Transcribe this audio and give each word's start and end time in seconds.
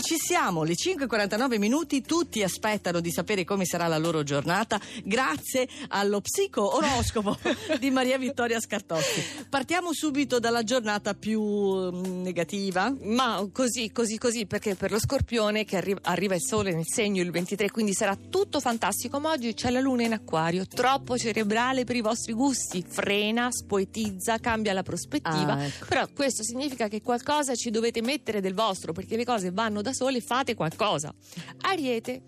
Ma 0.00 0.06
ci 0.06 0.16
siamo, 0.16 0.62
le 0.62 0.72
5.49 0.72 1.58
minuti, 1.58 2.00
tutti 2.00 2.42
aspettano 2.42 3.00
di 3.00 3.12
sapere 3.12 3.44
come 3.44 3.66
sarà 3.66 3.86
la 3.86 3.98
loro 3.98 4.22
giornata 4.22 4.80
grazie 5.04 5.68
allo 5.88 6.22
psico 6.22 6.74
oroscopo 6.74 7.36
di 7.78 7.90
Maria 7.90 8.16
Vittoria 8.16 8.58
Scartotti. 8.60 9.22
Partiamo 9.50 9.92
subito 9.92 10.38
dalla 10.38 10.62
giornata 10.62 11.12
più 11.12 11.42
mm, 11.42 12.22
negativa. 12.22 12.90
Ma 13.02 13.46
così, 13.52 13.92
così, 13.92 14.16
così, 14.16 14.46
perché 14.46 14.74
per 14.74 14.90
lo 14.90 14.98
scorpione 14.98 15.66
che 15.66 15.76
arri- 15.76 15.98
arriva 16.00 16.34
il 16.34 16.42
sole 16.42 16.72
nel 16.72 16.86
segno 16.86 17.20
il 17.20 17.30
23, 17.30 17.70
quindi 17.70 17.92
sarà 17.92 18.16
tutto 18.16 18.58
fantastico. 18.58 19.20
Ma 19.20 19.32
oggi 19.32 19.52
c'è 19.52 19.68
la 19.68 19.80
luna 19.80 20.04
in 20.04 20.14
acquario, 20.14 20.66
troppo 20.66 21.18
cerebrale 21.18 21.84
per 21.84 21.96
i 21.96 22.00
vostri 22.00 22.32
gusti, 22.32 22.82
frena, 22.88 23.48
spoetizza, 23.50 24.38
cambia 24.38 24.72
la 24.72 24.82
prospettiva. 24.82 25.56
Ah, 25.56 25.64
ecco. 25.64 25.84
Però 25.86 26.06
questo 26.14 26.42
significa 26.42 26.88
che 26.88 27.02
qualcosa 27.02 27.54
ci 27.54 27.68
dovete 27.68 28.00
mettere 28.00 28.40
del 28.40 28.54
vostro, 28.54 28.94
perché 28.94 29.16
le 29.16 29.26
cose 29.26 29.50
vanno 29.50 29.82
da 29.82 29.88
sole, 29.92 30.20
fate 30.20 30.54
qualcosa. 30.54 31.12
Ariete, 31.62 32.22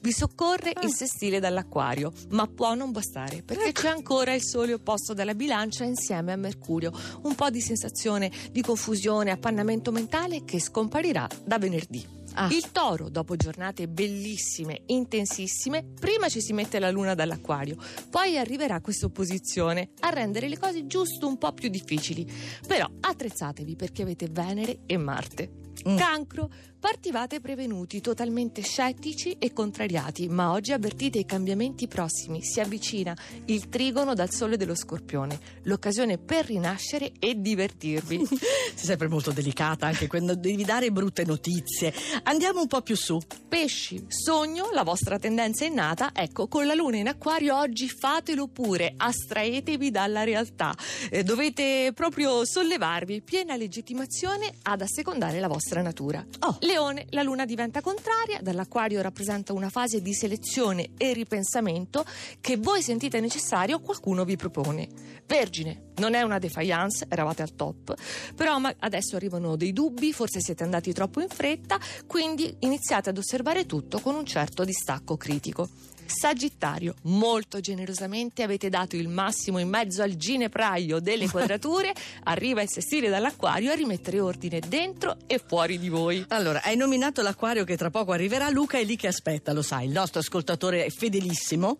vi 0.00 0.12
soccorre 0.12 0.72
il 0.82 0.92
sestile 0.92 1.40
dall'acquario, 1.40 2.12
ma 2.30 2.46
può 2.46 2.74
non 2.74 2.92
bastare, 2.92 3.42
perché 3.42 3.72
c'è 3.72 3.88
ancora 3.88 4.32
il 4.34 4.42
sole 4.42 4.72
opposto 4.72 5.14
dalla 5.14 5.34
bilancia 5.34 5.84
insieme 5.84 6.32
a 6.32 6.36
Mercurio. 6.36 6.92
Un 7.22 7.34
po' 7.34 7.50
di 7.50 7.60
sensazione 7.60 8.30
di 8.50 8.62
confusione, 8.62 9.30
appannamento 9.30 9.90
mentale 9.92 10.44
che 10.44 10.60
scomparirà 10.60 11.26
da 11.44 11.58
venerdì. 11.58 12.14
Ah. 12.38 12.48
Il 12.52 12.70
toro, 12.70 13.08
dopo 13.08 13.34
giornate 13.34 13.88
bellissime, 13.88 14.82
intensissime, 14.86 15.84
prima 15.98 16.28
ci 16.28 16.42
si 16.42 16.52
mette 16.52 16.78
la 16.78 16.90
luna 16.90 17.14
dall'acquario, 17.14 17.76
poi 18.10 18.36
arriverà 18.36 18.80
questa 18.80 19.06
opposizione 19.06 19.90
a 20.00 20.10
rendere 20.10 20.48
le 20.48 20.58
cose 20.58 20.86
giusto 20.86 21.26
un 21.26 21.38
po' 21.38 21.52
più 21.52 21.70
difficili. 21.70 22.30
Però 22.66 22.86
attrezzatevi 23.00 23.74
perché 23.74 24.02
avete 24.02 24.28
Venere 24.30 24.80
e 24.84 24.98
Marte. 24.98 25.65
Mm. 25.88 25.96
Cancro, 25.96 26.50
partivate 26.78 27.40
prevenuti, 27.40 28.00
totalmente 28.00 28.62
scettici 28.62 29.36
e 29.38 29.52
contrariati, 29.52 30.28
ma 30.28 30.52
oggi 30.52 30.72
avvertite 30.72 31.18
i 31.18 31.24
cambiamenti 31.24 31.88
prossimi. 31.88 32.42
Si 32.42 32.60
avvicina 32.60 33.16
il 33.46 33.68
trigono 33.68 34.14
dal 34.14 34.30
sole 34.30 34.56
dello 34.56 34.76
scorpione, 34.76 35.38
l'occasione 35.64 36.18
per 36.18 36.46
rinascere 36.46 37.12
e 37.18 37.40
divertirvi. 37.40 38.26
Sei 38.30 38.84
sempre 38.84 39.08
molto 39.08 39.32
delicata 39.32 39.86
anche 39.86 40.06
quando 40.06 40.36
devi 40.36 40.64
dare 40.64 40.92
brutte 40.92 41.24
notizie. 41.24 41.92
Andiamo 42.22 42.60
un 42.60 42.68
po' 42.68 42.82
più 42.82 42.94
su. 42.94 43.18
Pesci, 43.48 44.04
sogno, 44.06 44.68
la 44.72 44.84
vostra 44.84 45.18
tendenza 45.18 45.64
è 45.64 45.68
nata, 45.68 46.10
ecco, 46.14 46.46
con 46.46 46.66
la 46.66 46.74
luna 46.74 46.98
in 46.98 47.08
acquario 47.08 47.56
oggi 47.56 47.88
fatelo 47.88 48.46
pure, 48.46 48.94
astraetevi 48.96 49.90
dalla 49.90 50.22
realtà, 50.22 50.74
Eh, 51.10 51.22
dovete 51.24 51.90
proprio 51.94 52.44
sollevarvi, 52.44 53.22
piena 53.22 53.56
legittimazione 53.56 54.52
ad 54.62 54.82
assecondare 54.82 55.40
la 55.40 55.48
vostra 55.48 55.65
natura. 55.82 56.24
Oh. 56.40 56.56
Leone, 56.60 57.06
la 57.10 57.22
luna 57.22 57.44
diventa 57.44 57.80
contraria, 57.80 58.40
dall'acquario 58.40 59.00
rappresenta 59.02 59.52
una 59.52 59.70
fase 59.70 60.00
di 60.00 60.14
selezione 60.14 60.90
e 60.96 61.12
ripensamento 61.12 62.04
che 62.40 62.56
voi 62.56 62.82
sentite 62.82 63.20
necessario, 63.20 63.80
qualcuno 63.80 64.24
vi 64.24 64.36
propone. 64.36 64.88
Vergine, 65.26 65.92
non 65.96 66.14
è 66.14 66.22
una 66.22 66.38
defiance, 66.38 67.06
eravate 67.08 67.42
al 67.42 67.54
top, 67.54 67.94
però 68.34 68.58
adesso 68.78 69.16
arrivano 69.16 69.56
dei 69.56 69.72
dubbi, 69.72 70.12
forse 70.12 70.40
siete 70.40 70.62
andati 70.62 70.92
troppo 70.92 71.20
in 71.20 71.28
fretta, 71.28 71.78
quindi 72.06 72.56
iniziate 72.60 73.10
ad 73.10 73.18
osservare 73.18 73.66
tutto 73.66 74.00
con 74.00 74.14
un 74.14 74.24
certo 74.24 74.64
distacco 74.64 75.16
critico. 75.16 75.68
Sagittario, 76.06 76.94
molto 77.02 77.60
generosamente 77.60 78.42
avete 78.42 78.68
dato 78.68 78.96
il 78.96 79.08
massimo 79.08 79.58
in 79.58 79.68
mezzo 79.68 80.02
al 80.02 80.14
ginepraio 80.16 81.00
delle 81.00 81.28
quadrature, 81.28 81.92
arriva 82.24 82.62
il 82.62 82.70
sestile 82.70 83.08
dall'acquario 83.08 83.72
a 83.72 83.74
rimettere 83.74 84.20
ordine 84.20 84.60
dentro 84.60 85.16
e 85.26 85.38
fuori 85.44 85.55
di 85.64 85.88
voi. 85.88 86.24
Allora, 86.28 86.62
hai 86.62 86.76
nominato 86.76 87.22
l'acquario 87.22 87.64
che 87.64 87.76
tra 87.76 87.90
poco 87.90 88.12
arriverà. 88.12 88.50
Luca 88.50 88.78
è 88.78 88.84
lì 88.84 88.96
che 88.96 89.06
aspetta, 89.06 89.52
lo 89.52 89.62
sai, 89.62 89.86
il 89.86 89.92
nostro 89.92 90.20
ascoltatore 90.20 90.84
è 90.84 90.90
fedelissimo. 90.90 91.78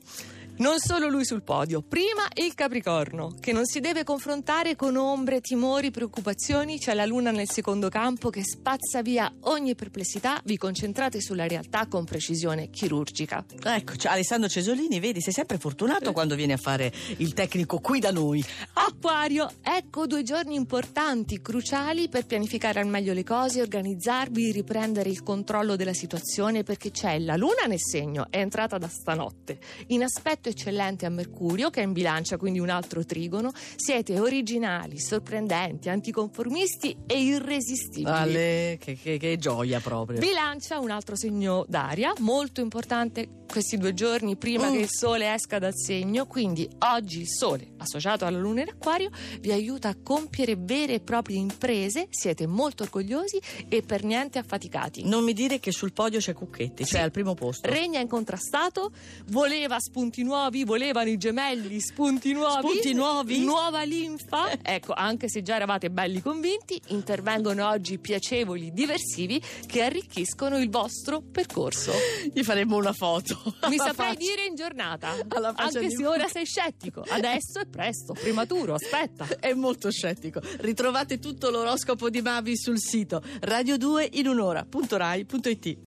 Non 0.58 0.78
solo 0.78 1.08
lui 1.08 1.26
sul 1.26 1.42
podio, 1.42 1.82
prima 1.82 2.26
il 2.32 2.54
Capricorno, 2.54 3.34
che 3.38 3.52
non 3.52 3.66
si 3.66 3.78
deve 3.80 4.04
confrontare 4.04 4.74
con 4.74 4.96
ombre, 4.96 5.42
timori, 5.42 5.90
preoccupazioni, 5.90 6.78
c'è 6.78 6.94
la 6.94 7.04
luna 7.04 7.30
nel 7.30 7.50
secondo 7.50 7.90
campo 7.90 8.30
che 8.30 8.42
spazza 8.42 9.02
via 9.02 9.30
ogni 9.40 9.74
perplessità, 9.74 10.40
vi 10.44 10.56
concentrate 10.56 11.20
sulla 11.20 11.46
realtà 11.46 11.86
con 11.88 12.06
precisione 12.06 12.70
chirurgica. 12.70 13.44
Ecco, 13.64 13.92
Alessandro 14.04 14.48
Cesolini, 14.48 14.98
vedi, 14.98 15.20
sei 15.20 15.34
sempre 15.34 15.58
fortunato 15.58 16.12
quando 16.12 16.34
viene 16.34 16.54
a 16.54 16.56
fare 16.56 16.90
il 17.18 17.34
tecnico 17.34 17.78
qui 17.78 18.00
da 18.00 18.10
noi. 18.10 18.42
Acquario, 18.72 19.50
ecco 19.62 20.06
due 20.06 20.22
giorni 20.22 20.54
importanti, 20.54 21.42
cruciali 21.42 22.08
per 22.08 22.24
pianificare 22.24 22.80
al 22.80 22.88
meglio 22.88 23.12
le 23.12 23.24
cose, 23.24 23.60
organizzarvi, 23.60 24.52
riprendere 24.52 25.10
il 25.10 25.22
controllo 25.22 25.76
della 25.76 25.92
situazione 25.92 26.62
perché 26.62 26.90
c'è 26.90 27.18
la 27.18 27.36
luna 27.36 27.66
nel 27.66 27.78
segno, 27.78 28.28
è 28.30 28.38
entrata 28.38 28.78
da 28.78 28.88
stanotte, 28.88 29.58
in 29.88 30.02
aspetto 30.02 30.44
eccellente 30.48 31.06
a 31.06 31.10
Mercurio 31.10 31.70
che 31.70 31.80
è 31.80 31.84
in 31.84 31.92
bilancia, 31.92 32.36
quindi 32.36 32.58
un 32.58 32.68
altro 32.70 33.04
trigono, 33.04 33.52
siete 33.76 34.18
originali, 34.20 34.98
sorprendenti, 34.98 35.88
anticonformisti 35.88 36.96
e 37.06 37.22
irresistibili. 37.22 38.10
Ale, 38.10 38.78
che, 38.80 38.96
che- 39.00 39.18
che 39.18 39.36
gioia 39.38 39.80
proprio. 39.80 40.18
Bilancia, 40.18 40.78
un 40.78 40.90
altro 40.90 41.16
segno 41.16 41.64
d'aria, 41.68 42.12
molto 42.18 42.60
importante 42.60 43.44
questi 43.46 43.78
due 43.78 43.94
giorni 43.94 44.34
prima 44.36 44.68
Mm. 44.68 44.72
che 44.72 44.78
il 44.80 44.88
sole 44.90 45.32
esca 45.32 45.60
dal 45.60 45.72
segno, 45.74 46.26
quindi 46.26 46.68
oggi 46.80 47.20
il 47.20 47.28
sole 47.28 47.68
associato 47.76 48.24
alla 48.24 48.38
luna 48.38 48.62
in 48.62 48.68
acquario 48.70 49.08
vi 49.40 49.52
aiuta 49.52 49.88
a 49.88 49.96
compiere 50.02 50.56
vere 50.58 50.94
e 50.94 51.00
proprie 51.00 51.38
imprese, 51.38 52.08
siete 52.10 52.46
molto 52.48 52.82
orgogliosi 52.82 53.40
e 53.68 53.82
per 53.82 54.02
niente 54.02 54.38
affaticati. 54.40 55.04
Non 55.04 55.22
mi 55.22 55.32
dire 55.32 55.60
che 55.60 55.70
sul 55.70 55.92
podio 55.92 56.18
c'è 56.18 56.32
Cucchetti, 56.32 56.84
cioè 56.84 56.98
Sì. 56.98 57.04
al 57.04 57.12
primo 57.12 57.34
posto. 57.34 57.68
Regna 57.70 58.00
incontrastato, 58.00 58.90
voleva 59.26 59.78
spunti 59.78 60.24
nuovi, 60.36 60.64
volevano 60.64 61.08
i 61.08 61.16
gemelli 61.16 61.80
spunti 61.80 62.32
nuovi. 62.32 62.68
Spunti 62.68 62.92
nuovi? 62.92 63.40
Nuova 63.42 63.82
linfa. 63.84 64.50
Ecco, 64.62 64.92
anche 64.92 65.30
se 65.30 65.40
già 65.40 65.56
eravate 65.56 65.90
belli 65.90 66.20
convinti, 66.20 66.80
intervengono 66.88 67.66
oggi 67.66 67.98
piacevoli 67.98 68.70
diversivi 68.72 69.42
che 69.66 69.82
arricchiscono 69.82 70.58
il 70.58 70.68
vostro 70.68 71.22
percorso. 71.22 71.92
Gli 72.32 72.42
faremo 72.42 72.76
una 72.76 72.92
foto. 72.92 73.40
Mi 73.68 73.76
saprai 73.76 74.08
faccia. 74.08 74.18
dire 74.18 74.44
in 74.44 74.54
giornata. 74.54 75.14
Anche 75.54 75.90
se 75.90 76.06
ora 76.06 76.28
sei 76.28 76.44
scettico. 76.44 77.02
Adesso 77.08 77.60
è 77.60 77.66
presto, 77.66 78.12
prematuro, 78.12 78.74
aspetta. 78.74 79.26
È 79.40 79.54
molto 79.54 79.90
scettico. 79.90 80.40
Ritrovate 80.58 81.18
tutto 81.18 81.48
l'oroscopo 81.48 82.10
di 82.10 82.20
Mavi 82.20 82.56
sul 82.58 82.78
sito 82.78 83.22
radio2 83.40 84.08
in 84.12 84.28
un'ora.rai.it. 84.28 85.78